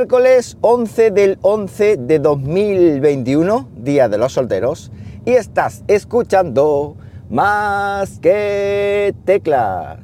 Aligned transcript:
Miércoles 0.00 0.56
11 0.62 1.10
del 1.10 1.38
11 1.42 1.98
de 1.98 2.18
2021, 2.20 3.68
Día 3.76 4.08
de 4.08 4.16
los 4.16 4.32
Solteros, 4.32 4.90
y 5.26 5.32
estás 5.32 5.84
escuchando 5.88 6.96
más 7.28 8.18
que 8.18 9.14
teclas. 9.26 9.98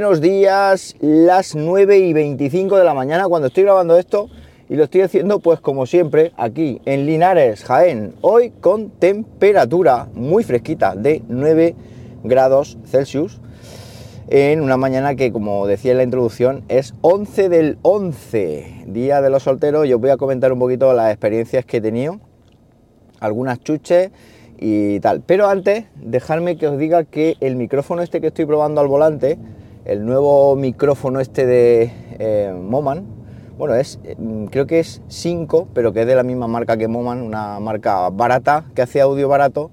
Buenos 0.00 0.20
días, 0.20 0.94
las 1.00 1.56
9 1.56 1.98
y 1.98 2.12
25 2.12 2.76
de 2.76 2.84
la 2.84 2.94
mañana 2.94 3.26
cuando 3.26 3.48
estoy 3.48 3.64
grabando 3.64 3.98
esto 3.98 4.30
y 4.68 4.76
lo 4.76 4.84
estoy 4.84 5.00
haciendo 5.00 5.40
pues 5.40 5.58
como 5.58 5.86
siempre 5.86 6.30
aquí 6.36 6.80
en 6.84 7.04
Linares, 7.04 7.64
Jaén, 7.64 8.14
hoy 8.20 8.50
con 8.60 8.90
temperatura 8.90 10.06
muy 10.14 10.44
fresquita 10.44 10.94
de 10.94 11.24
9 11.26 11.74
grados 12.22 12.78
Celsius 12.86 13.40
en 14.28 14.60
una 14.60 14.76
mañana 14.76 15.16
que 15.16 15.32
como 15.32 15.66
decía 15.66 15.90
en 15.90 15.96
la 15.96 16.04
introducción 16.04 16.62
es 16.68 16.94
11 17.00 17.48
del 17.48 17.78
11, 17.82 18.84
día 18.86 19.20
de 19.20 19.30
los 19.30 19.42
solteros, 19.42 19.88
yo 19.88 19.96
os 19.96 20.00
voy 20.00 20.10
a 20.10 20.16
comentar 20.16 20.52
un 20.52 20.60
poquito 20.60 20.92
las 20.92 21.10
experiencias 21.10 21.64
que 21.64 21.78
he 21.78 21.80
tenido, 21.80 22.20
algunas 23.18 23.58
chuches 23.64 24.12
y 24.60 25.00
tal. 25.00 25.22
Pero 25.26 25.48
antes, 25.48 25.86
dejadme 25.96 26.56
que 26.56 26.68
os 26.68 26.78
diga 26.78 27.02
que 27.02 27.36
el 27.40 27.56
micrófono 27.56 28.00
este 28.00 28.20
que 28.20 28.28
estoy 28.28 28.46
probando 28.46 28.80
al 28.80 28.86
volante, 28.86 29.38
el 29.84 30.04
nuevo 30.04 30.56
micrófono 30.56 31.20
este 31.20 31.46
de 31.46 31.92
eh, 32.18 32.54
Moman, 32.54 33.06
bueno, 33.58 33.74
es, 33.74 33.98
mm, 34.18 34.46
creo 34.46 34.66
que 34.66 34.78
es 34.78 35.02
5, 35.08 35.68
pero 35.74 35.92
que 35.92 36.02
es 36.02 36.06
de 36.06 36.14
la 36.14 36.22
misma 36.22 36.46
marca 36.46 36.76
que 36.76 36.86
Moman, 36.86 37.22
una 37.22 37.58
marca 37.58 38.08
barata, 38.10 38.66
que 38.74 38.82
hace 38.82 39.00
audio 39.00 39.28
barato, 39.28 39.70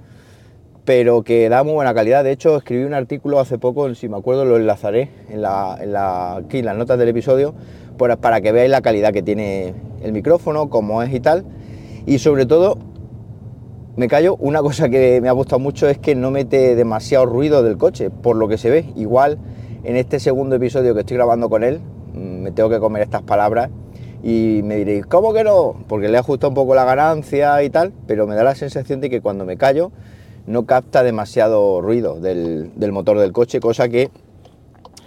pero 0.85 1.23
que 1.23 1.49
da 1.49 1.63
muy 1.63 1.73
buena 1.73 1.93
calidad. 1.93 2.23
De 2.23 2.31
hecho, 2.31 2.57
escribí 2.57 2.83
un 2.83 2.93
artículo 2.93 3.39
hace 3.39 3.57
poco, 3.57 3.93
si 3.93 4.09
me 4.09 4.17
acuerdo 4.17 4.45
lo 4.45 4.57
enlazaré 4.57 5.09
en 5.29 5.41
la, 5.41 5.77
en 5.79 5.93
la, 5.93 6.37
aquí 6.37 6.59
en 6.59 6.65
las 6.65 6.75
notas 6.77 6.97
del 6.97 7.09
episodio, 7.09 7.53
pues 7.97 8.15
para 8.17 8.41
que 8.41 8.51
veáis 8.51 8.71
la 8.71 8.81
calidad 8.81 9.13
que 9.13 9.21
tiene 9.21 9.73
el 10.01 10.11
micrófono, 10.13 10.69
cómo 10.69 11.03
es 11.03 11.13
y 11.13 11.19
tal. 11.19 11.45
Y 12.05 12.19
sobre 12.19 12.45
todo, 12.45 12.77
me 13.95 14.07
callo, 14.07 14.35
una 14.37 14.61
cosa 14.63 14.89
que 14.89 15.19
me 15.21 15.29
ha 15.29 15.33
gustado 15.33 15.59
mucho 15.59 15.87
es 15.87 15.97
que 15.97 16.15
no 16.15 16.31
mete 16.31 16.75
demasiado 16.75 17.25
ruido 17.25 17.63
del 17.63 17.77
coche, 17.77 18.09
por 18.09 18.35
lo 18.35 18.47
que 18.47 18.57
se 18.57 18.69
ve. 18.69 18.85
Igual 18.95 19.37
en 19.85 19.95
este 19.97 20.19
segundo 20.19 20.55
episodio 20.55 20.93
que 20.93 21.01
estoy 21.01 21.17
grabando 21.17 21.49
con 21.49 21.63
él, 21.63 21.79
mm, 22.13 22.41
me 22.41 22.51
tengo 22.51 22.69
que 22.69 22.79
comer 22.79 23.03
estas 23.03 23.21
palabras 23.21 23.69
y 24.23 24.61
me 24.63 24.77
diréis, 24.77 25.05
¿cómo 25.05 25.33
que 25.33 25.43
no? 25.43 25.75
Porque 25.87 26.07
le 26.07 26.15
he 26.15 26.19
ajustado 26.19 26.49
un 26.49 26.55
poco 26.55 26.73
la 26.73 26.83
ganancia 26.83 27.61
y 27.61 27.69
tal, 27.69 27.93
pero 28.07 28.25
me 28.25 28.35
da 28.35 28.43
la 28.43 28.55
sensación 28.55 28.99
de 28.99 29.09
que 29.11 29.21
cuando 29.21 29.45
me 29.45 29.57
callo 29.57 29.91
no 30.47 30.65
capta 30.65 31.03
demasiado 31.03 31.81
ruido 31.81 32.19
del, 32.19 32.71
motor 32.91 33.19
del 33.19 33.31
coche, 33.31 33.59
cosa 33.59 33.87
que 33.87 34.09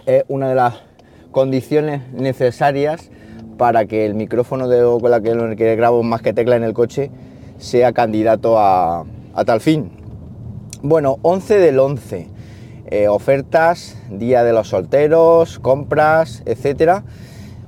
es 0.05 0.23
una 0.29 0.47
de 0.47 0.55
las 0.55 0.75
condiciones 1.31 2.01
necesarias 2.13 3.11
para 3.57 3.85
que 3.85 4.05
el 4.05 4.15
micrófono 4.15 4.69
de, 4.69 4.81
con 4.99 5.11
la 5.11 5.19
que, 5.19 5.55
que 5.57 5.75
grabo 5.75 6.01
más 6.03 6.21
que 6.21 6.33
tecla 6.33 6.55
en 6.55 6.63
el 6.63 6.73
coche 6.73 7.11
sea 7.57 7.91
candidato 7.91 8.57
a, 8.57 9.05
tal 9.45 9.59
fin. 9.59 9.91
Bueno, 10.81 11.17
11 11.21 11.59
del 11.59 11.79
11. 11.79 12.38
Eh, 12.91 13.07
ofertas, 13.07 13.95
Día 14.09 14.43
de 14.43 14.51
los 14.51 14.69
Solteros, 14.69 15.59
compras, 15.59 16.41
etcétera. 16.47 17.03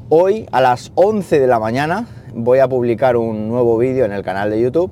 Hoy 0.09 0.47
a 0.51 0.61
las 0.61 0.91
11 0.95 1.39
de 1.39 1.45
la 1.45 1.59
mañana 1.59 2.07
voy 2.33 2.57
a 2.57 2.67
publicar 2.67 3.15
un 3.15 3.47
nuevo 3.47 3.77
vídeo 3.77 4.03
en 4.03 4.13
el 4.13 4.23
canal 4.23 4.49
de 4.49 4.59
YouTube 4.59 4.89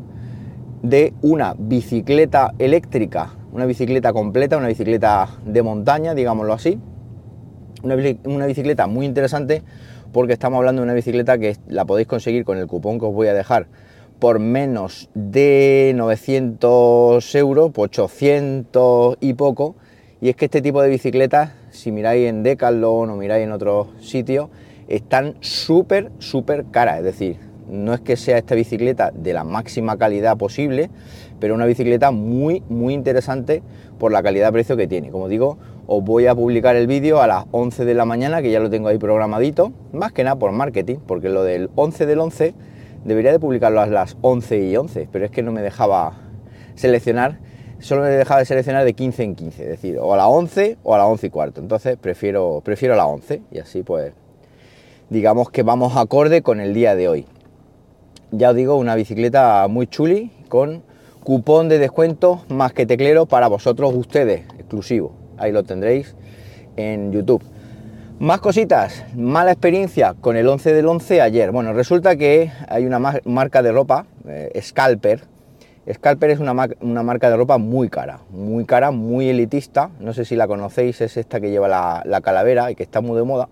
de 0.84 1.16
una 1.24 1.56
bicicleta 1.58 2.54
eléctrica, 2.60 3.32
una 3.52 3.66
bicicleta 3.66 4.14
completa, 4.14 4.58
una 4.58 4.68
bicicleta 4.68 5.30
de 5.48 5.64
montaña, 5.64 6.14
digámoslo 6.14 6.54
así. 6.54 6.78
Una, 7.82 8.46
bicicleta 8.46 8.86
muy 8.86 9.08
interesante 9.08 9.64
porque 10.14 10.34
estamos 10.34 10.60
hablando 10.60 10.84
de 10.84 10.84
una 10.84 10.94
bicicleta 10.94 11.40
que 11.40 11.58
la 11.68 11.86
podéis 11.86 12.08
conseguir 12.08 12.46
con 12.46 12.60
el 12.60 12.68
cupón 12.68 13.00
que 13.00 13.06
os 13.08 13.16
voy 13.16 13.30
a 13.30 13.34
dejar 13.34 13.66
por 14.20 14.38
menos 14.38 15.10
de 15.16 15.92
900 15.96 17.34
euros, 17.34 17.72
por 17.72 17.86
800 17.86 19.18
y 19.22 19.34
poco. 19.34 19.76
Y 20.22 20.30
es 20.30 20.36
que 20.36 20.46
este 20.46 20.62
tipo 20.62 20.82
de 20.82 20.90
bicicletas, 20.90 21.52
si 21.72 21.92
miráis 21.94 22.28
en 22.28 22.44
Decathlon 22.44 23.10
o 23.10 23.16
miráis 23.16 23.46
en 23.46 23.54
otros 23.54 23.88
sitios, 24.02 24.50
están 24.90 25.36
súper, 25.40 26.12
súper 26.20 26.66
caras. 26.72 26.98
Es 26.98 27.04
decir, 27.06 27.38
no 27.70 27.94
es 27.94 28.02
que 28.02 28.18
sea 28.18 28.38
esta 28.38 28.56
bicicleta 28.56 29.12
de 29.12 29.32
la 29.32 29.46
máxima 29.46 29.98
calidad 29.98 30.36
posible, 30.36 30.90
pero 31.40 31.56
una 31.56 31.66
bicicleta 31.66 32.12
muy, 32.12 32.64
muy 32.68 32.94
interesante 32.94 33.64
por 33.98 34.12
la 34.12 34.22
calidad-precio 34.22 34.76
que 34.76 34.88
tiene. 34.88 35.10
Como 35.10 35.30
digo, 35.30 35.58
os 35.88 36.04
voy 36.04 36.28
a 36.28 36.36
publicar 36.36 36.76
el 36.76 36.88
vídeo 36.88 37.22
a 37.22 37.28
las 37.28 37.46
11 37.52 37.86
de 37.86 37.94
la 37.94 38.04
mañana, 38.04 38.42
que 38.42 38.52
ya 38.52 38.60
lo 38.60 38.70
tengo 38.70 38.90
ahí 38.90 38.98
programadito, 38.98 39.72
más 39.94 40.12
que 40.12 40.26
nada 40.26 40.36
por 40.36 40.52
marketing, 40.52 40.98
porque 41.08 41.30
lo 41.30 41.44
del 41.44 41.70
11 41.76 42.06
del 42.06 42.20
11 42.20 42.54
debería 43.06 43.32
de 43.32 43.40
publicarlo 43.40 43.80
a 43.80 43.86
las 43.86 44.18
11 44.22 44.66
y 44.66 44.76
11, 44.76 45.08
pero 45.12 45.24
es 45.24 45.32
que 45.32 45.44
no 45.44 45.54
me 45.54 45.62
dejaba 45.62 46.14
seleccionar, 46.76 47.40
solo 47.80 48.04
me 48.04 48.10
dejaba 48.10 48.40
de 48.40 48.46
seleccionar 48.46 48.86
de 48.86 48.94
15 48.94 49.24
en 49.24 49.36
15, 49.36 49.64
es 49.64 49.70
decir, 49.70 49.98
o 50.00 50.14
a 50.14 50.18
las 50.18 50.28
11 50.28 50.78
o 50.84 50.96
a 50.96 50.98
las 50.98 51.08
11 51.08 51.28
y 51.28 51.30
cuarto, 51.30 51.62
entonces 51.62 51.98
prefiero, 51.98 52.62
prefiero 52.64 52.94
a 52.94 52.98
las 52.98 53.08
11 53.08 53.42
y 53.52 53.60
así 53.60 53.84
pues 53.84 54.14
digamos 55.10 55.50
que 55.50 55.64
vamos 55.64 55.98
acorde 55.98 56.42
con 56.42 56.60
el 56.60 56.74
día 56.74 56.96
de 56.96 57.08
hoy. 57.08 57.26
Ya 58.32 58.52
os 58.52 58.56
digo, 58.56 58.76
una 58.76 58.96
bicicleta 58.96 59.68
muy 59.68 59.88
chuli 59.88 60.32
con 60.50 60.84
cupón 61.24 61.68
de 61.68 61.80
descuento 61.80 62.44
más 62.50 62.74
que 62.74 62.86
teclero 62.86 63.26
para 63.26 63.48
vosotros 63.48 63.94
ustedes, 63.96 64.42
exclusivo, 64.58 65.14
ahí 65.38 65.52
lo 65.52 65.64
tendréis 65.64 66.16
en 66.76 67.12
YouTube. 67.12 67.44
Más 68.20 68.42
cositas, 68.42 69.06
mala 69.16 69.54
experiencia 69.54 70.14
con 70.20 70.36
el 70.36 70.46
11 70.46 70.74
del 70.74 70.88
11 70.88 71.22
ayer. 71.22 71.52
Bueno, 71.52 71.72
resulta 71.72 72.18
que 72.18 72.52
hay 72.68 72.86
una 72.86 73.00
marca 73.24 73.64
de 73.64 73.72
ropa, 73.72 74.08
eh, 74.28 74.60
Scalper. 74.62 75.22
Scalper 75.92 76.30
es 76.30 76.40
una, 76.40 76.54
marca 76.54 77.30
de 77.30 77.36
ropa 77.36 77.58
muy 77.58 77.90
cara, 77.90 78.22
muy 78.30 78.66
cara, 78.66 78.92
muy 78.92 79.30
elitista. 79.30 79.90
No 80.00 80.14
sé 80.14 80.26
si 80.26 80.36
la 80.36 80.48
conocéis, 80.48 81.02
es 81.02 81.18
esta 81.18 81.40
que 81.42 81.50
lleva 81.50 81.68
la, 81.68 82.22
calavera 82.22 82.70
y 82.72 82.76
que 82.76 82.84
está 82.84 83.02
muy 83.02 83.18
de 83.18 83.24
moda. 83.24 83.50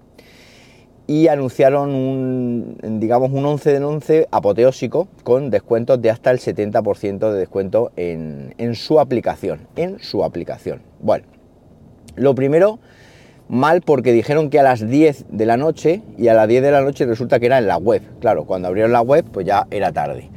Y 1.08 1.30
anunciaron 1.30 1.96
un, 1.96 3.00
digamos, 3.00 3.32
un 3.32 3.46
11 3.46 3.72
del 3.72 3.84
11 3.84 4.28
apoteósico 4.30 5.08
con 5.24 5.50
descuentos 5.50 6.02
de 6.02 6.12
hasta 6.12 6.32
el 6.32 6.40
70% 6.40 7.32
de 7.32 7.40
descuento 7.40 7.92
en, 7.96 8.54
en 8.58 8.76
su 8.76 9.00
aplicación. 9.00 9.68
En 9.76 10.00
su 10.00 10.24
aplicación. 10.24 10.82
Bueno, 11.00 11.26
lo 12.16 12.36
primero 12.36 12.80
Mal 13.50 13.82
porque 13.82 14.12
dijeron 14.12 14.50
que 14.50 14.60
a 14.60 14.64
las 14.64 14.86
10 14.86 15.28
de 15.30 15.46
la 15.46 15.56
noche 15.56 16.02
y 16.18 16.28
a 16.28 16.34
las 16.34 16.50
10 16.50 16.64
de 16.64 16.72
la 16.72 16.82
noche 16.82 17.06
resulta 17.06 17.40
que 17.40 17.46
era 17.46 17.58
en 17.58 17.68
la 17.68 17.78
web. 17.78 18.02
Claro, 18.20 18.44
cuando 18.44 18.68
abrieron 18.68 18.92
la 18.92 19.00
web 19.00 19.24
pues 19.32 19.46
ya 19.46 19.68
era 19.72 19.94
tarde. 19.94 20.30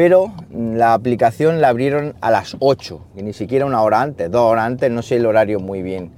Pero 0.00 0.32
la 0.50 0.94
aplicación 0.94 1.60
la 1.60 1.68
abrieron 1.68 2.14
a 2.22 2.30
las 2.30 2.56
8, 2.58 3.00
y 3.16 3.22
ni 3.22 3.34
siquiera 3.34 3.66
una 3.66 3.82
hora 3.82 4.00
antes, 4.00 4.30
dos 4.30 4.50
horas 4.50 4.64
antes, 4.64 4.90
no 4.90 5.02
sé 5.02 5.16
el 5.16 5.26
horario 5.26 5.60
muy 5.60 5.82
bien 5.82 6.12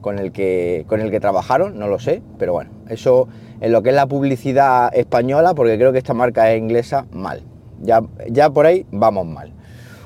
con 0.00 0.18
el 0.18 0.32
que, 0.32 0.84
con 0.88 1.00
el 1.00 1.12
que 1.12 1.20
trabajaron, 1.20 1.78
no 1.78 1.86
lo 1.86 2.00
sé, 2.00 2.20
pero 2.36 2.54
bueno, 2.54 2.72
eso 2.88 3.28
en 3.60 3.70
lo 3.70 3.80
que 3.84 3.90
es 3.90 3.94
la 3.94 4.08
publicidad 4.08 4.92
española, 4.92 5.54
porque 5.54 5.76
creo 5.76 5.92
que 5.92 5.98
esta 5.98 6.14
marca 6.14 6.52
es 6.52 6.58
inglesa, 6.58 7.06
mal. 7.12 7.44
Ya, 7.80 8.02
ya 8.28 8.50
por 8.50 8.66
ahí 8.66 8.84
vamos 8.90 9.24
mal. 9.24 9.52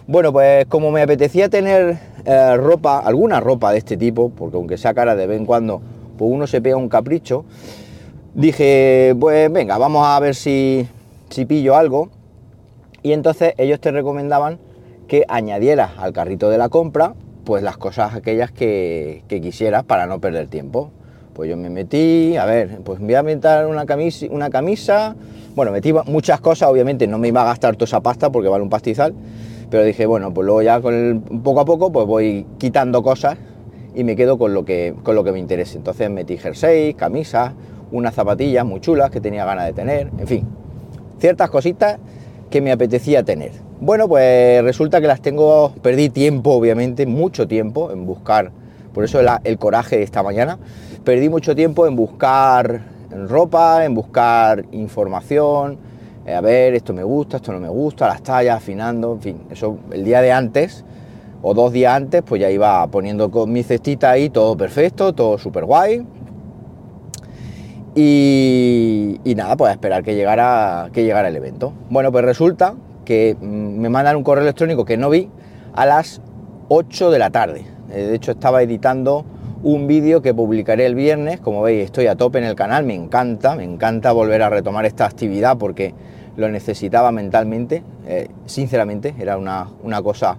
Bueno, 0.06 0.30
pues 0.30 0.66
como 0.66 0.90
me 0.90 1.00
apetecía 1.00 1.48
tener 1.48 1.96
eh, 2.26 2.56
ropa, 2.58 2.98
alguna 2.98 3.40
ropa 3.40 3.72
de 3.72 3.78
este 3.78 3.96
tipo, 3.96 4.28
porque 4.28 4.58
aunque 4.58 4.76
sea 4.76 4.92
cara 4.92 5.16
de 5.16 5.26
vez 5.26 5.40
en 5.40 5.46
cuando, 5.46 5.80
pues 6.18 6.30
uno 6.30 6.46
se 6.46 6.60
pega 6.60 6.76
un 6.76 6.90
capricho, 6.90 7.46
dije, 8.34 9.16
pues 9.18 9.50
venga, 9.50 9.78
vamos 9.78 10.06
a 10.06 10.20
ver 10.20 10.34
si, 10.34 10.86
si 11.30 11.46
pillo 11.46 11.74
algo. 11.76 12.10
Y 13.02 13.12
entonces 13.12 13.54
ellos 13.58 13.80
te 13.80 13.90
recomendaban 13.90 14.58
que 15.08 15.24
añadieras 15.28 15.92
al 15.98 16.12
carrito 16.12 16.48
de 16.50 16.58
la 16.58 16.68
compra, 16.68 17.14
pues 17.44 17.62
las 17.62 17.76
cosas 17.76 18.14
aquellas 18.14 18.52
que, 18.52 19.24
que 19.28 19.40
quisieras 19.40 19.84
para 19.84 20.06
no 20.06 20.20
perder 20.20 20.48
tiempo. 20.48 20.90
Pues 21.34 21.48
yo 21.48 21.56
me 21.56 21.70
metí, 21.70 22.36
a 22.36 22.44
ver, 22.44 22.80
pues 22.84 23.00
voy 23.00 23.14
a 23.14 23.22
meter 23.22 23.66
una 23.66 23.86
camisa, 23.86 24.26
una 24.30 24.50
camisa, 24.50 25.16
bueno, 25.54 25.72
metí 25.72 25.92
muchas 26.06 26.40
cosas, 26.40 26.68
obviamente 26.68 27.06
no 27.06 27.18
me 27.18 27.28
iba 27.28 27.42
a 27.42 27.44
gastar 27.44 27.74
toda 27.74 27.86
esa 27.86 28.00
pasta 28.00 28.30
porque 28.30 28.48
vale 28.48 28.62
un 28.62 28.70
pastizal, 28.70 29.14
pero 29.70 29.82
dije, 29.82 30.04
bueno, 30.04 30.32
pues 30.32 30.44
luego 30.44 30.62
ya 30.62 30.80
con 30.80 30.94
el, 30.94 31.20
poco 31.40 31.60
a 31.60 31.64
poco 31.64 31.90
pues 31.90 32.06
voy 32.06 32.46
quitando 32.58 33.02
cosas 33.02 33.38
y 33.94 34.04
me 34.04 34.14
quedo 34.14 34.38
con 34.38 34.52
lo 34.52 34.64
que, 34.64 34.94
con 35.02 35.14
lo 35.14 35.24
que 35.24 35.32
me 35.32 35.38
interese. 35.38 35.78
Entonces 35.78 36.10
metí 36.10 36.36
jersey, 36.36 36.94
camisas, 36.94 37.52
unas 37.90 38.14
zapatillas 38.14 38.64
muy 38.64 38.80
chulas 38.80 39.10
que 39.10 39.20
tenía 39.20 39.44
ganas 39.44 39.66
de 39.66 39.72
tener, 39.72 40.10
en 40.18 40.26
fin, 40.26 40.46
ciertas 41.18 41.50
cositas 41.50 41.98
que 42.52 42.60
me 42.60 42.70
apetecía 42.70 43.24
tener. 43.24 43.50
Bueno, 43.80 44.06
pues 44.06 44.62
resulta 44.62 45.00
que 45.00 45.06
las 45.06 45.22
tengo, 45.22 45.72
perdí 45.82 46.10
tiempo, 46.10 46.50
obviamente, 46.50 47.06
mucho 47.06 47.48
tiempo 47.48 47.90
en 47.90 48.06
buscar 48.06 48.52
Por 48.92 49.04
eso 49.04 49.20
el, 49.42 49.58
coraje 49.58 49.96
de 49.96 50.02
esta 50.02 50.22
mañana. 50.22 50.58
Perdí 51.02 51.30
mucho 51.30 51.56
tiempo 51.56 51.86
en 51.86 51.96
buscar 51.96 52.82
ropa, 53.26 53.86
en 53.86 53.94
buscar 53.94 54.66
información, 54.70 55.78
eh, 56.26 56.34
a 56.34 56.42
ver, 56.42 56.74
esto 56.74 56.92
me 56.92 57.02
gusta, 57.02 57.38
esto 57.38 57.52
no 57.52 57.58
me 57.58 57.70
gusta, 57.70 58.06
las 58.06 58.22
tallas, 58.22 58.58
afinando, 58.58 59.14
en 59.14 59.20
fin, 59.22 59.40
eso 59.50 59.78
el 59.90 60.04
día 60.04 60.20
de 60.20 60.30
antes 60.30 60.84
o 61.40 61.54
dos 61.54 61.72
días 61.72 61.94
antes, 61.94 62.22
pues 62.22 62.40
ya 62.40 62.50
iba 62.50 62.86
poniendo 62.88 63.30
con 63.30 63.50
mi 63.50 63.62
cestita 63.62 64.10
ahí 64.10 64.28
todo 64.28 64.56
perfecto, 64.56 65.14
todo 65.14 65.38
súper 65.38 65.64
guay. 65.64 66.06
Y, 67.94 69.34
nada, 69.36 69.56
pues 69.56 69.70
a 69.70 69.72
esperar 69.72 70.02
que 70.02 70.14
llegara, 70.14 70.88
que 70.92 71.04
llegara 71.04 71.28
el 71.28 71.36
evento. 71.36 71.72
Bueno, 71.90 72.10
pues 72.10 72.24
resulta 72.24 72.74
que 73.04 73.36
mm, 73.38 73.44
me 73.44 73.88
mandan 73.88 74.16
un 74.16 74.22
correo 74.22 74.42
electrónico 74.42 74.84
que 74.84 74.96
no 74.96 75.10
vi 75.10 75.28
a 75.74 75.84
las 75.84 76.20
8 76.68 77.10
de 77.10 77.18
la 77.18 77.30
tarde. 77.30 77.64
Eh, 77.90 78.02
de 78.02 78.14
hecho, 78.14 78.32
estaba 78.32 78.62
editando 78.62 79.24
un 79.62 79.86
vídeo 79.86 80.22
que 80.22 80.32
publicaré 80.32 80.86
el 80.86 80.94
viernes. 80.94 81.40
Como 81.40 81.62
veis, 81.62 81.84
estoy 81.84 82.06
a 82.06 82.14
tope 82.14 82.38
en 82.38 82.44
el 82.44 82.54
canal, 82.54 82.84
me 82.84 82.94
encanta, 82.94 83.54
me 83.56 83.64
encanta 83.64 84.12
volver 84.12 84.42
a 84.42 84.48
retomar 84.48 84.86
esta 84.86 85.04
actividad 85.04 85.58
porque 85.58 85.94
lo 86.36 86.48
necesitaba 86.48 87.12
mentalmente. 87.12 87.82
Eh, 88.06 88.28
sinceramente, 88.46 89.14
era 89.18 89.36
una, 89.36 89.68
cosa 90.02 90.38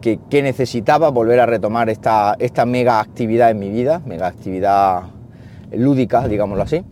que, 0.00 0.18
necesitaba 0.30 1.10
volver 1.10 1.40
a 1.40 1.46
retomar 1.46 1.90
esta, 1.90 2.36
esta 2.38 2.64
mega 2.66 3.00
actividad 3.00 3.50
en 3.50 3.58
mi 3.58 3.70
vida, 3.70 4.00
mega 4.06 4.28
actividad 4.28 5.13
lúdica, 5.76 6.26
digámoslo 6.28 6.62
así. 6.62 6.84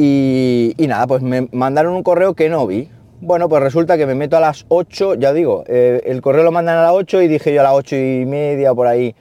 Y, 0.00 0.74
nada, 0.86 1.08
pues 1.08 1.22
me 1.22 1.48
mandaron 1.50 1.94
un 1.94 2.04
correo 2.04 2.34
que 2.34 2.48
no 2.48 2.66
vi. 2.68 2.88
Bueno, 3.20 3.48
pues 3.48 3.60
resulta 3.60 3.96
que 3.96 4.06
me 4.06 4.14
meto 4.14 4.36
a 4.36 4.40
las 4.40 4.64
8, 4.68 5.14
ya 5.14 5.32
digo, 5.32 5.64
eh, 5.66 6.02
el 6.06 6.22
correo 6.22 6.44
lo 6.44 6.52
mandan 6.52 6.78
a 6.78 6.82
las 6.82 6.92
8 6.92 7.22
y 7.22 7.26
dije 7.26 7.52
yo 7.52 7.62
a 7.62 7.64
las 7.64 7.72
8 7.72 7.96
y 7.96 8.24
media 8.24 8.72
por 8.72 8.86
ahí, 8.86 9.16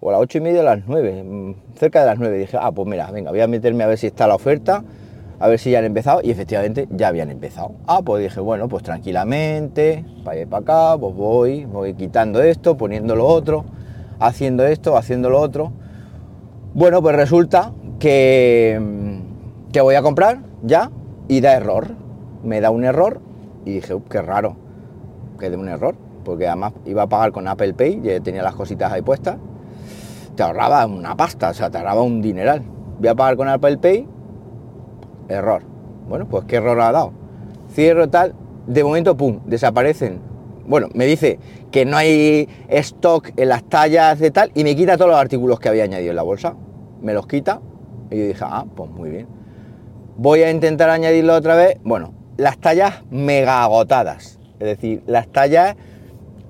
o 0.00 0.10
a 0.10 0.12
las 0.12 0.20
8 0.20 0.36
y 0.36 0.40
media 0.42 0.60
a 0.60 0.64
las 0.64 0.80
9, 0.86 1.24
mm, 1.24 1.54
cerca 1.78 2.00
de 2.00 2.06
las 2.06 2.18
9, 2.18 2.36
dije, 2.36 2.58
ah, 2.60 2.70
pues 2.70 2.86
mira, 2.86 3.10
venga, 3.10 3.30
voy 3.30 3.40
a 3.40 3.46
meterme 3.46 3.82
a 3.82 3.86
ver 3.86 3.96
si 3.96 4.08
está 4.08 4.26
la 4.26 4.34
oferta, 4.34 4.84
a 5.40 5.48
ver 5.48 5.58
si 5.58 5.70
ya 5.70 5.78
han 5.78 5.86
empezado, 5.86 6.20
y 6.22 6.30
efectivamente 6.30 6.86
ya 6.90 7.08
habían 7.08 7.30
empezado. 7.30 7.72
Ah, 7.86 8.02
pues 8.04 8.22
dije, 8.22 8.40
bueno, 8.40 8.68
pues 8.68 8.82
tranquilamente, 8.82 10.04
para 10.22 10.36
allá 10.36 10.46
para 10.46 10.62
acá, 10.90 11.00
pues 11.00 11.14
voy, 11.14 11.64
voy 11.64 11.94
quitando 11.94 12.42
esto, 12.42 12.76
poniendo 12.76 13.16
lo 13.16 13.26
otro, 13.26 13.64
haciendo 14.18 14.66
esto, 14.66 14.98
haciendo 14.98 15.30
lo 15.30 15.40
otro. 15.40 15.72
Bueno, 16.74 17.00
pues 17.02 17.14
resulta 17.14 17.72
que, 18.00 19.20
que 19.72 19.80
voy 19.80 19.94
a 19.94 20.02
comprar 20.02 20.40
ya 20.64 20.90
y 21.28 21.40
da 21.40 21.52
error. 21.52 21.94
Me 22.42 22.60
da 22.60 22.70
un 22.70 22.82
error 22.82 23.20
y 23.64 23.74
dije, 23.74 23.94
qué 24.10 24.20
raro 24.20 24.56
que 25.38 25.50
dé 25.50 25.56
un 25.56 25.68
error, 25.68 25.94
porque 26.24 26.48
además 26.48 26.72
iba 26.84 27.02
a 27.02 27.06
pagar 27.06 27.30
con 27.30 27.46
Apple 27.46 27.74
Pay, 27.74 28.00
ya 28.02 28.18
tenía 28.18 28.42
las 28.42 28.56
cositas 28.56 28.92
ahí 28.92 29.02
puestas. 29.02 29.36
Te 30.34 30.42
ahorraba 30.42 30.84
una 30.86 31.16
pasta, 31.16 31.50
o 31.50 31.54
sea, 31.54 31.70
te 31.70 31.78
ahorraba 31.78 32.02
un 32.02 32.20
dineral. 32.20 32.62
Voy 32.98 33.06
a 33.06 33.14
pagar 33.14 33.36
con 33.36 33.48
Apple 33.48 33.78
Pay, 33.78 34.08
error. 35.28 35.62
Bueno, 36.08 36.26
pues 36.28 36.44
qué 36.46 36.56
error 36.56 36.80
ha 36.80 36.90
dado. 36.90 37.12
Cierro 37.70 38.10
tal, 38.10 38.34
de 38.66 38.82
momento, 38.82 39.16
pum, 39.16 39.38
desaparecen. 39.46 40.18
Bueno, 40.66 40.88
me 40.92 41.06
dice 41.06 41.38
que 41.70 41.84
no 41.84 41.96
hay 41.96 42.48
stock 42.68 43.30
en 43.36 43.48
las 43.48 43.62
tallas 43.62 44.18
de 44.18 44.32
tal 44.32 44.50
y 44.56 44.64
me 44.64 44.74
quita 44.74 44.96
todos 44.96 45.12
los 45.12 45.20
artículos 45.20 45.60
que 45.60 45.68
había 45.68 45.84
añadido 45.84 46.10
en 46.10 46.16
la 46.16 46.22
bolsa 46.22 46.56
me 47.04 47.14
los 47.14 47.26
quita. 47.26 47.60
Y 48.10 48.18
yo 48.18 48.26
dije, 48.26 48.44
ah, 48.44 48.64
pues 48.74 48.90
muy 48.90 49.10
bien. 49.10 49.26
Voy 50.16 50.42
a 50.42 50.50
intentar 50.50 50.90
añadirlo 50.90 51.34
otra 51.34 51.54
vez. 51.54 51.78
Bueno, 51.84 52.14
las 52.36 52.58
tallas 52.58 53.02
mega 53.10 53.62
agotadas. 53.62 54.38
Es 54.58 54.66
decir, 54.66 55.02
las 55.06 55.28
tallas 55.28 55.76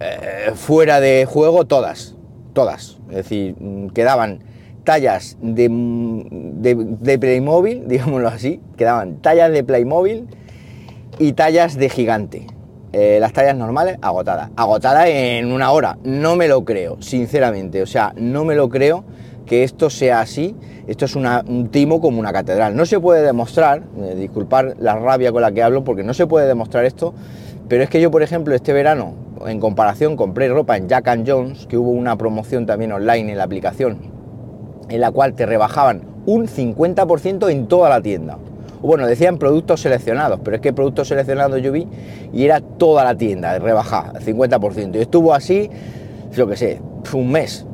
eh, 0.00 0.52
fuera 0.54 1.00
de 1.00 1.26
juego 1.26 1.66
todas. 1.66 2.14
Todas. 2.52 2.98
Es 3.10 3.16
decir, 3.16 3.56
mm, 3.58 3.88
quedaban 3.88 4.40
tallas 4.84 5.36
de, 5.40 5.68
mm, 5.68 6.60
de, 6.60 7.18
Playmobil, 7.18 7.84
digámoslo 7.88 8.28
así. 8.28 8.60
Quedaban 8.76 9.16
tallas 9.16 9.50
de 9.50 9.64
Playmobil 9.64 10.28
y 11.18 11.32
tallas 11.32 11.76
de 11.76 11.88
gigante. 11.88 12.46
Eh, 12.92 13.18
las 13.20 13.32
tallas 13.32 13.56
normales 13.56 13.98
agotadas. 14.02 14.50
Agotadas 14.56 15.08
en 15.08 15.50
una 15.50 15.72
hora. 15.72 15.98
No 16.04 16.36
me 16.36 16.46
lo 16.46 16.64
creo, 16.64 17.00
sinceramente. 17.02 17.82
O 17.82 17.86
sea, 17.86 18.12
no 18.16 18.44
me 18.44 18.54
lo 18.54 18.68
creo 18.68 19.04
que 19.46 19.64
esto 19.64 19.91
sea 19.91 20.20
así, 20.20 20.56
esto 20.87 21.05
es 21.05 21.17
un 21.17 21.69
timo 21.70 22.00
como 22.00 22.20
una 22.20 22.32
catedral. 22.32 22.76
No 22.76 22.87
se 22.87 23.00
puede 23.00 23.23
demostrar, 23.23 23.82
eh, 24.00 24.14
disculpar 24.17 24.76
la 24.79 24.96
rabia 24.96 25.32
con 25.32 25.43
la 25.43 25.52
que 25.52 25.62
hablo, 25.62 25.85
porque 25.85 26.02
no 26.02 26.14
se 26.14 26.26
puede 26.26 26.46
demostrar 26.46 26.85
esto, 26.85 27.14
pero 27.69 27.82
es 27.82 27.91
que 27.91 28.00
yo, 28.00 28.11
por 28.11 28.23
ejemplo, 28.23 28.55
este 28.55 28.73
verano, 28.73 29.14
en 29.46 29.61
comparación, 29.61 30.17
compré 30.17 30.49
ropa 30.49 30.76
en 30.76 30.88
Jack 30.88 31.08
and 31.08 31.29
Jones, 31.29 31.67
que 31.67 31.76
hubo 31.76 31.91
una 31.91 32.17
promoción 32.17 32.67
también 32.67 32.93
online 32.93 33.32
en 33.32 33.38
la 33.38 33.44
aplicación, 33.44 33.99
en 34.88 35.00
la 35.00 35.11
cual 35.11 35.35
te 35.35 35.46
rebajaban 35.46 36.02
un 36.26 36.46
50% 36.46 37.50
en 37.50 37.67
toda 37.67 37.88
la 37.88 38.00
tienda. 38.00 38.38
Bueno, 38.81 39.06
decían 39.06 39.38
productos 39.38 39.81
seleccionados, 39.81 40.41
pero 40.44 40.56
es 40.56 40.61
que 40.61 40.75
productos 40.75 41.08
seleccionados 41.08 41.62
yo 41.62 41.73
vi 41.73 41.88
y 42.35 42.44
era 42.44 42.61
toda 42.61 43.02
la 43.02 43.14
tienda 43.14 43.58
rebajada, 43.58 44.20
50%. 44.20 44.96
Y 44.96 44.99
estuvo 44.99 45.32
así, 45.32 45.70
yo 46.32 46.46
qué 46.46 46.56
sé, 46.56 46.81
un 47.14 47.31
mes, 47.31 47.67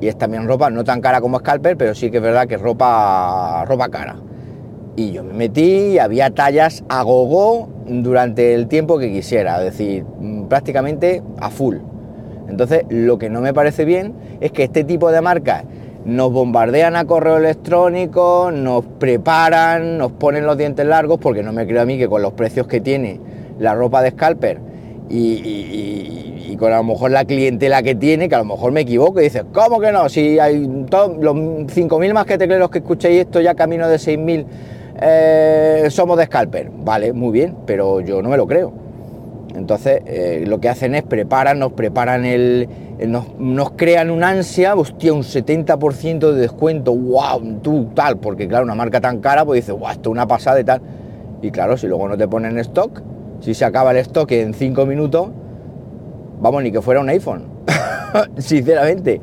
y 0.00 0.08
es 0.08 0.16
también 0.16 0.46
ropa 0.46 0.70
no 0.70 0.84
tan 0.84 1.00
cara 1.00 1.20
como 1.20 1.38
Scalper, 1.38 1.76
pero 1.76 1.94
sí 1.94 2.10
que 2.10 2.18
es 2.18 2.22
verdad 2.22 2.46
que 2.46 2.56
es 2.56 2.60
ropa, 2.60 3.64
ropa 3.66 3.88
cara. 3.88 4.16
Y 4.96 5.12
yo 5.12 5.22
me 5.22 5.34
metí, 5.34 5.98
había 5.98 6.30
tallas 6.30 6.84
a 6.88 7.02
gogo 7.02 7.68
durante 7.86 8.54
el 8.54 8.66
tiempo 8.66 8.98
que 8.98 9.10
quisiera, 9.12 9.58
es 9.58 9.64
decir, 9.64 10.04
mm, 10.04 10.44
prácticamente 10.44 11.22
a 11.38 11.50
full. 11.50 11.76
Entonces, 12.48 12.84
lo 12.88 13.18
que 13.18 13.28
no 13.28 13.40
me 13.40 13.52
parece 13.52 13.84
bien 13.84 14.14
es 14.40 14.52
que 14.52 14.64
este 14.64 14.84
tipo 14.84 15.10
de 15.10 15.20
marcas 15.20 15.64
nos 16.04 16.32
bombardean 16.32 16.94
a 16.96 17.04
correo 17.04 17.36
electrónico, 17.36 18.50
nos 18.52 18.84
preparan, 18.84 19.98
nos 19.98 20.12
ponen 20.12 20.46
los 20.46 20.56
dientes 20.56 20.86
largos, 20.86 21.18
porque 21.18 21.42
no 21.42 21.52
me 21.52 21.66
creo 21.66 21.82
a 21.82 21.84
mí 21.84 21.98
que 21.98 22.08
con 22.08 22.22
los 22.22 22.32
precios 22.34 22.66
que 22.66 22.80
tiene 22.80 23.20
la 23.58 23.74
ropa 23.74 24.02
de 24.02 24.10
Scalper 24.12 24.60
y 25.08 26.35
y 26.35 26.35
con 26.54 26.72
a 26.72 26.76
lo 26.76 26.84
mejor 26.84 27.10
la 27.10 27.24
clientela 27.24 27.82
que 27.82 27.94
tiene, 27.94 28.28
que 28.28 28.34
a 28.36 28.38
lo 28.38 28.44
mejor 28.44 28.72
me 28.72 28.82
equivoco 28.82 29.20
y 29.20 29.24
dices, 29.24 29.44
¿cómo 29.52 29.80
que 29.80 29.90
no? 29.90 30.08
Si 30.08 30.38
hay 30.38 30.84
todos 30.88 31.16
los 31.18 31.34
5.000 31.34 32.12
más 32.12 32.26
que 32.26 32.38
tecleros 32.38 32.70
que 32.70 32.78
escuchéis 32.78 33.22
esto 33.22 33.40
ya 33.40 33.54
camino 33.54 33.88
de 33.88 33.96
6.000 33.96 34.46
eh, 35.00 35.88
somos 35.90 36.16
de 36.16 36.24
scalper. 36.24 36.70
Vale, 36.70 37.12
muy 37.12 37.32
bien, 37.32 37.56
pero 37.66 38.00
yo 38.00 38.22
no 38.22 38.28
me 38.28 38.36
lo 38.36 38.46
creo. 38.46 38.72
Entonces, 39.54 40.02
eh, 40.06 40.44
lo 40.46 40.60
que 40.60 40.68
hacen 40.68 40.94
es 40.94 41.02
preparan, 41.02 41.58
nos 41.58 41.72
preparan 41.72 42.24
el. 42.24 42.68
nos, 42.98 43.70
crean 43.72 44.10
una 44.10 44.28
ansia, 44.28 44.74
hostia, 44.74 45.12
un 45.12 45.22
70% 45.22 46.32
de 46.32 46.40
descuento, 46.40 46.94
wow, 46.94 47.60
tú 47.62 47.88
tal, 47.94 48.18
porque 48.18 48.46
claro, 48.48 48.64
una 48.64 48.74
marca 48.74 49.00
tan 49.00 49.20
cara, 49.20 49.44
pues 49.44 49.64
dices, 49.64 49.78
wow, 49.78 49.90
esto 49.90 50.10
es 50.10 50.12
una 50.12 50.26
pasada 50.26 50.60
y 50.60 50.64
tal. 50.64 50.80
Y 51.40 51.50
claro, 51.50 51.76
si 51.76 51.86
luego 51.86 52.08
no 52.08 52.16
te 52.16 52.28
ponen 52.28 52.58
stock, 52.58 53.02
si 53.40 53.54
se 53.54 53.64
acaba 53.64 53.92
el 53.92 53.98
stock 53.98 54.30
en 54.32 54.52
5 54.52 54.84
minutos, 54.86 55.28
vamos, 56.40 56.62
ni 56.62 56.72
que 56.72 56.80
fuera 56.80 57.00
un 57.00 57.08
iPhone, 57.08 57.44
sinceramente. 58.38 59.20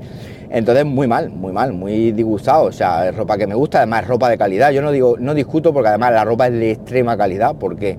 Entonces, 0.49 0.85
muy 0.85 1.07
mal, 1.07 1.29
muy 1.29 1.51
mal, 1.51 1.73
muy 1.73 2.11
disgustado. 2.11 2.65
O 2.65 2.71
sea, 2.71 3.09
es 3.09 3.15
ropa 3.15 3.37
que 3.37 3.47
me 3.47 3.55
gusta, 3.55 3.79
además 3.79 4.03
es 4.03 4.07
ropa 4.07 4.29
de 4.29 4.37
calidad. 4.37 4.71
Yo 4.71 4.81
no 4.81 4.91
digo, 4.91 5.15
no 5.19 5.33
discuto 5.33 5.73
porque 5.73 5.89
además 5.89 6.13
la 6.13 6.25
ropa 6.25 6.47
es 6.47 6.53
de 6.53 6.71
extrema 6.71 7.17
calidad, 7.17 7.55
porque 7.59 7.97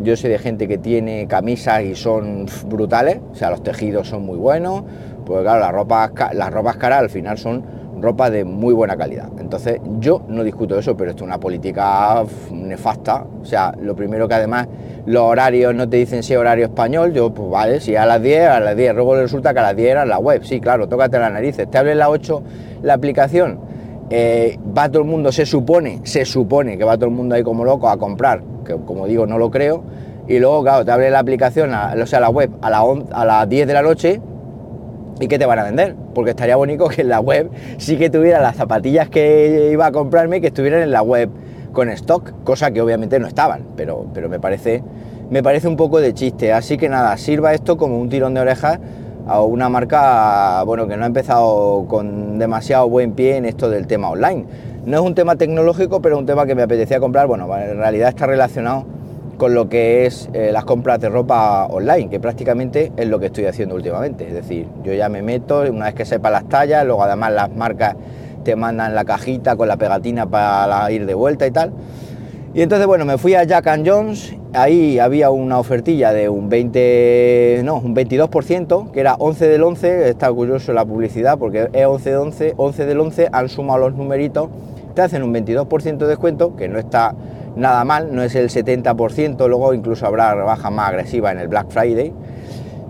yo 0.00 0.16
sé 0.16 0.28
de 0.28 0.38
gente 0.38 0.68
que 0.68 0.78
tiene 0.78 1.26
camisas 1.26 1.82
y 1.82 1.94
son 1.94 2.46
brutales, 2.66 3.20
o 3.32 3.34
sea, 3.34 3.50
los 3.50 3.62
tejidos 3.62 4.08
son 4.08 4.24
muy 4.26 4.36
buenos, 4.36 4.82
pues 5.24 5.42
claro, 5.42 5.60
las 5.60 6.34
las 6.34 6.52
ropas 6.52 6.76
caras 6.76 7.00
al 7.00 7.10
final 7.10 7.38
son 7.38 7.64
ropa 8.00 8.30
de 8.30 8.44
muy 8.44 8.74
buena 8.74 8.96
calidad. 8.96 9.28
Entonces, 9.38 9.80
yo 9.98 10.22
no 10.28 10.44
discuto 10.44 10.78
eso, 10.78 10.96
pero 10.96 11.10
esto 11.10 11.24
es 11.24 11.28
una 11.28 11.38
política 11.38 12.24
nefasta. 12.50 13.24
O 13.42 13.44
sea, 13.44 13.74
lo 13.80 13.94
primero 13.94 14.28
que 14.28 14.34
además 14.34 14.68
los 15.06 15.22
horarios 15.22 15.74
no 15.74 15.88
te 15.88 15.98
dicen 15.98 16.22
si 16.22 16.32
es 16.32 16.38
horario 16.38 16.66
español, 16.66 17.12
yo 17.12 17.32
pues 17.32 17.50
vale, 17.50 17.80
si 17.80 17.94
a 17.96 18.06
las 18.06 18.22
10, 18.22 18.48
a 18.48 18.60
las 18.60 18.76
10, 18.76 18.94
luego 18.94 19.16
resulta 19.16 19.52
que 19.52 19.60
a 19.60 19.62
las 19.62 19.76
10 19.76 19.90
era 19.90 20.06
la 20.06 20.18
web, 20.18 20.42
sí, 20.44 20.60
claro, 20.60 20.88
tócate 20.88 21.18
las 21.18 21.32
narices, 21.32 21.70
te 21.70 21.78
abre 21.78 21.94
la 21.94 22.08
8 22.08 22.42
la 22.82 22.94
aplicación, 22.94 23.58
eh, 24.10 24.58
va 24.76 24.88
todo 24.88 25.02
el 25.02 25.08
mundo, 25.08 25.30
se 25.32 25.44
supone, 25.44 26.00
se 26.04 26.24
supone 26.24 26.78
que 26.78 26.84
va 26.84 26.96
todo 26.96 27.06
el 27.06 27.14
mundo 27.14 27.34
ahí 27.34 27.42
como 27.42 27.64
loco 27.64 27.88
a 27.88 27.98
comprar, 27.98 28.42
que 28.64 28.76
como 28.76 29.06
digo 29.06 29.26
no 29.26 29.38
lo 29.38 29.50
creo, 29.50 29.82
y 30.26 30.38
luego 30.38 30.62
claro, 30.62 30.84
te 30.84 30.90
abre 30.90 31.10
la 31.10 31.18
aplicación, 31.18 31.72
o 31.74 32.06
sea, 32.06 32.20
la 32.20 32.30
web 32.30 32.50
a, 32.62 32.70
la 32.70 32.82
a 33.12 33.24
las 33.24 33.48
10 33.48 33.66
de 33.66 33.74
la 33.74 33.82
noche, 33.82 34.20
¿Y 35.20 35.28
qué 35.28 35.38
te 35.38 35.46
van 35.46 35.58
a 35.58 35.64
vender? 35.64 35.94
Porque 36.14 36.30
estaría 36.30 36.56
bonito 36.56 36.88
que 36.88 37.02
en 37.02 37.08
la 37.08 37.20
web 37.20 37.50
sí 37.78 37.96
que 37.96 38.10
tuviera 38.10 38.40
las 38.40 38.56
zapatillas 38.56 39.08
que 39.08 39.70
iba 39.72 39.86
a 39.86 39.92
comprarme, 39.92 40.40
que 40.40 40.48
estuvieran 40.48 40.82
en 40.82 40.90
la 40.90 41.02
web 41.02 41.30
con 41.72 41.88
stock, 41.90 42.32
cosa 42.44 42.70
que 42.72 42.80
obviamente 42.80 43.18
no 43.18 43.26
estaban, 43.26 43.64
pero, 43.76 44.06
pero 44.12 44.28
me, 44.28 44.40
parece, 44.40 44.82
me 45.30 45.42
parece 45.42 45.68
un 45.68 45.76
poco 45.76 46.00
de 46.00 46.14
chiste. 46.14 46.52
Así 46.52 46.76
que 46.76 46.88
nada, 46.88 47.16
sirva 47.16 47.54
esto 47.54 47.76
como 47.76 47.98
un 48.00 48.08
tirón 48.08 48.34
de 48.34 48.40
orejas 48.40 48.80
a 49.26 49.40
una 49.42 49.68
marca 49.68 50.62
bueno, 50.64 50.86
que 50.86 50.96
no 50.96 51.04
ha 51.04 51.06
empezado 51.06 51.86
con 51.88 52.38
demasiado 52.38 52.88
buen 52.88 53.12
pie 53.12 53.36
en 53.36 53.44
esto 53.44 53.70
del 53.70 53.86
tema 53.86 54.10
online. 54.10 54.44
No 54.84 54.98
es 54.98 55.02
un 55.02 55.14
tema 55.14 55.36
tecnológico, 55.36 56.02
pero 56.02 56.18
un 56.18 56.26
tema 56.26 56.44
que 56.44 56.54
me 56.54 56.62
apetecía 56.62 57.00
comprar. 57.00 57.26
Bueno, 57.26 57.44
en 57.56 57.78
realidad 57.78 58.08
está 58.08 58.26
relacionado 58.26 58.84
con 59.36 59.54
lo 59.54 59.68
que 59.68 60.06
es 60.06 60.28
eh, 60.32 60.50
las 60.52 60.64
compras 60.64 61.00
de 61.00 61.08
ropa 61.08 61.66
online, 61.66 62.08
que 62.08 62.20
prácticamente 62.20 62.92
es 62.96 63.08
lo 63.08 63.18
que 63.18 63.26
estoy 63.26 63.46
haciendo 63.46 63.74
últimamente. 63.74 64.26
Es 64.26 64.34
decir, 64.34 64.66
yo 64.82 64.92
ya 64.92 65.08
me 65.08 65.22
meto, 65.22 65.62
una 65.70 65.86
vez 65.86 65.94
que 65.94 66.04
sepa 66.04 66.30
las 66.30 66.48
tallas, 66.48 66.84
luego 66.84 67.02
además 67.02 67.32
las 67.32 67.54
marcas 67.54 67.96
te 68.44 68.56
mandan 68.56 68.94
la 68.94 69.04
cajita 69.04 69.56
con 69.56 69.68
la 69.68 69.76
pegatina 69.76 70.26
para 70.26 70.90
ir 70.90 71.06
de 71.06 71.14
vuelta 71.14 71.46
y 71.46 71.50
tal. 71.50 71.72
Y 72.54 72.62
entonces, 72.62 72.86
bueno, 72.86 73.04
me 73.04 73.18
fui 73.18 73.34
a 73.34 73.42
Jack 73.42 73.66
and 73.66 73.88
Jones, 73.88 74.36
ahí 74.52 75.00
había 75.00 75.30
una 75.30 75.58
ofertilla 75.58 76.12
de 76.12 76.28
un 76.28 76.48
20, 76.48 77.62
no, 77.64 77.78
un 77.78 77.96
22%, 77.96 78.92
que 78.92 79.00
era 79.00 79.16
11 79.16 79.48
del 79.48 79.64
11, 79.64 80.08
está 80.08 80.30
curioso 80.30 80.72
la 80.72 80.84
publicidad 80.84 81.36
porque 81.36 81.68
es 81.72 81.84
11 81.84 82.10
del 82.10 82.18
11, 82.20 82.54
11 82.56 82.86
del 82.86 83.00
11, 83.00 83.28
han 83.32 83.48
sumado 83.48 83.80
los 83.80 83.94
numeritos, 83.94 84.50
te 84.94 85.02
hacen 85.02 85.24
un 85.24 85.34
22% 85.34 85.96
de 85.96 86.06
descuento, 86.06 86.54
que 86.54 86.68
no 86.68 86.78
está 86.78 87.16
nada 87.56 87.84
mal, 87.84 88.14
no 88.14 88.22
es 88.22 88.34
el 88.34 88.48
70%, 88.48 89.48
luego 89.48 89.74
incluso 89.74 90.06
habrá 90.06 90.34
rebaja 90.34 90.70
más 90.70 90.88
agresiva 90.88 91.32
en 91.32 91.38
el 91.38 91.48
Black 91.48 91.70
Friday, 91.70 92.12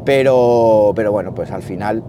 pero, 0.05 0.93
pero 0.95 1.13
bueno, 1.13 1.35
pues 1.35 1.51
al 1.51 1.63
final 1.63 2.03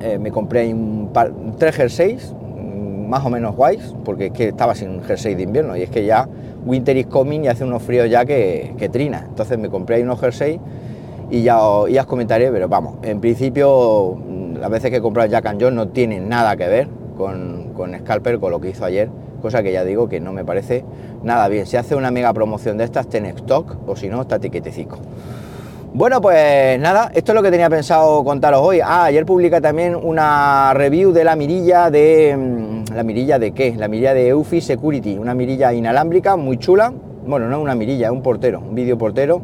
eh, 0.00 0.18
me 0.18 0.30
compré 0.30 0.72
un 0.72 1.10
par, 1.12 1.32
tres 1.58 1.76
jerseys, 1.76 2.34
más 3.08 3.24
o 3.26 3.30
menos 3.30 3.56
guays, 3.56 3.94
porque 4.04 4.26
es 4.26 4.32
que 4.32 4.48
estaba 4.48 4.74
sin 4.74 5.02
jersey 5.02 5.34
de 5.34 5.42
invierno 5.42 5.76
y 5.76 5.82
es 5.82 5.90
que 5.90 6.04
ya 6.04 6.28
winter 6.64 6.96
is 6.96 7.06
coming 7.06 7.40
y 7.40 7.48
hace 7.48 7.64
unos 7.64 7.82
fríos 7.82 8.08
ya 8.08 8.24
que, 8.24 8.88
trina. 8.92 9.26
Entonces 9.28 9.58
me 9.58 9.68
compré 9.68 9.96
ahí 9.96 10.02
unos 10.02 10.20
jersey 10.20 10.60
y 11.30 11.42
ya, 11.42 11.58
ya 11.90 12.02
os 12.02 12.06
comentaré, 12.06 12.50
pero 12.50 12.68
vamos, 12.68 12.94
en 13.02 13.20
principio 13.20 14.16
las 14.58 14.70
veces 14.70 14.90
que 14.90 14.96
he 14.98 15.00
comprado 15.00 15.28
Jack 15.28 15.46
and 15.46 15.60
Jones 15.60 15.74
no 15.74 15.88
tienen 15.88 16.28
nada 16.28 16.56
que 16.56 16.68
ver 16.68 16.88
con, 17.16 17.72
con 17.74 17.98
Scalper, 17.98 18.38
con 18.38 18.52
lo 18.52 18.60
que 18.60 18.70
hizo 18.70 18.84
ayer, 18.84 19.08
cosa 19.40 19.62
que 19.62 19.72
ya 19.72 19.84
digo 19.84 20.08
que 20.08 20.20
no 20.20 20.32
me 20.32 20.44
parece 20.44 20.84
nada 21.22 21.48
bien. 21.48 21.66
Si 21.66 21.76
hace 21.76 21.94
una 21.94 22.10
mega 22.10 22.32
promoción 22.32 22.78
de 22.78 22.84
estas, 22.84 23.08
ten 23.08 23.26
stock 23.26 23.76
o 23.86 23.96
si 23.96 24.08
no, 24.08 24.22
está 24.22 24.38
tiquetecico. 24.38 24.98
Bueno, 25.92 26.20
pues 26.20 26.78
nada, 26.78 27.10
esto 27.12 27.32
es 27.32 27.36
lo 27.36 27.42
que 27.42 27.50
tenía 27.50 27.68
pensado 27.68 28.22
contaros 28.22 28.60
hoy. 28.62 28.80
Ah, 28.80 29.04
ayer 29.06 29.26
publiqué 29.26 29.60
también 29.60 29.96
una 29.96 30.72
review 30.72 31.10
de 31.12 31.24
la 31.24 31.34
mirilla 31.34 31.90
de... 31.90 32.36
Mm, 32.38 32.94
¿La 32.94 33.02
mirilla 33.02 33.40
de 33.40 33.50
qué? 33.50 33.74
La 33.76 33.88
mirilla 33.88 34.14
de 34.14 34.28
Eufy 34.28 34.60
Security, 34.60 35.18
una 35.18 35.34
mirilla 35.34 35.72
inalámbrica 35.72 36.36
muy 36.36 36.58
chula. 36.58 36.92
Bueno, 37.26 37.48
no 37.48 37.60
una 37.60 37.74
mirilla, 37.74 38.06
es 38.06 38.12
un 38.12 38.22
portero, 38.22 38.60
un 38.60 38.74
vídeo 38.76 38.96
portero, 38.98 39.42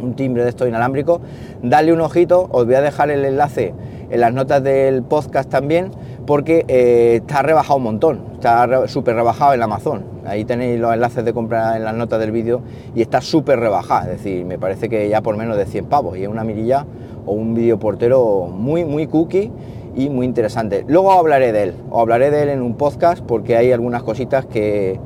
un 0.00 0.14
timbre 0.14 0.42
de 0.42 0.48
esto 0.48 0.66
inalámbrico. 0.66 1.20
Dale 1.62 1.92
un 1.92 2.00
ojito, 2.00 2.48
os 2.50 2.66
voy 2.66 2.74
a 2.74 2.80
dejar 2.80 3.12
el 3.12 3.24
enlace 3.24 3.72
en 4.10 4.20
las 4.20 4.32
notas 4.32 4.62
del 4.64 5.02
podcast 5.04 5.48
también, 5.48 5.90
porque 6.26 6.64
eh, 6.68 7.20
está 7.22 7.42
rebajado 7.42 7.76
un 7.76 7.84
montón, 7.84 8.20
está 8.34 8.86
súper 8.88 9.16
rebajado 9.16 9.54
en 9.54 9.62
Amazon. 9.62 10.04
Ahí 10.24 10.44
tenéis 10.44 10.78
los 10.78 10.92
enlaces 10.92 11.24
de 11.24 11.32
compra 11.32 11.76
en 11.76 11.84
las 11.84 11.94
notas 11.94 12.20
del 12.20 12.30
vídeo 12.30 12.62
y 12.94 13.02
está 13.02 13.20
súper 13.20 13.58
rebajada, 13.58 14.12
es 14.12 14.18
decir, 14.18 14.44
me 14.44 14.58
parece 14.58 14.88
que 14.88 15.08
ya 15.08 15.20
por 15.20 15.36
menos 15.36 15.56
de 15.56 15.66
100 15.66 15.86
pavos 15.86 16.16
y 16.16 16.22
es 16.22 16.28
una 16.28 16.44
mirilla 16.44 16.86
o 17.26 17.32
un 17.32 17.54
vídeo 17.54 17.78
portero 17.78 18.48
muy, 18.52 18.84
muy 18.84 19.06
cookie 19.06 19.50
y 19.96 20.08
muy 20.08 20.26
interesante. 20.26 20.84
Luego 20.86 21.12
hablaré 21.12 21.52
de 21.52 21.62
él, 21.64 21.74
o 21.90 22.00
hablaré 22.00 22.30
de 22.30 22.42
él 22.44 22.48
en 22.50 22.62
un 22.62 22.74
podcast 22.74 23.22
porque 23.24 23.56
hay 23.56 23.72
algunas 23.72 24.02
cositas 24.02 24.46
que, 24.46 24.98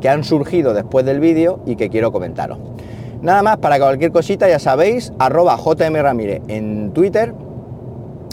que 0.00 0.08
han 0.08 0.24
surgido 0.24 0.74
después 0.74 1.04
del 1.04 1.20
vídeo 1.20 1.60
y 1.66 1.76
que 1.76 1.90
quiero 1.90 2.12
comentaros. 2.12 2.58
Nada 3.22 3.42
más, 3.42 3.58
para 3.58 3.78
cualquier 3.78 4.10
cosita 4.10 4.48
ya 4.48 4.58
sabéis, 4.58 5.12
arroba 5.18 5.56
JM 5.56 5.94
Ramírez 5.96 6.42
en 6.48 6.92
Twitter 6.92 7.32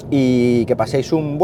y 0.10 0.65
que 0.65 0.75
paséis 0.75 1.13
un 1.13 1.38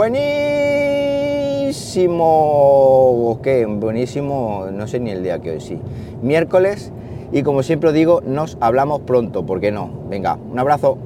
buenísimo, 1.76 3.40
¿qué? 3.44 3.66
Buenísimo, 3.66 4.68
no 4.72 4.88
sé 4.88 5.00
ni 5.02 5.12
el 5.12 5.24
día 5.24 5.40
que 5.40 5.52
hoy 5.52 5.60
sí, 5.60 5.78
miércoles 6.22 6.94
y 7.34 7.44
como 7.44 7.64
siempre 7.64 7.92
digo, 7.92 8.22
nos 8.26 8.58
hablamos 8.62 9.02
pronto, 9.02 9.46
¿por 9.46 9.60
qué 9.60 9.72
no? 9.72 9.90
Venga, 10.10 10.38
un 10.52 10.58
abrazo. 10.58 10.98